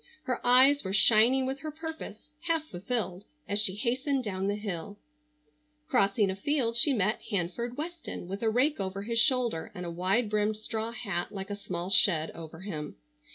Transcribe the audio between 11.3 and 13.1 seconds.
like a small shed over him.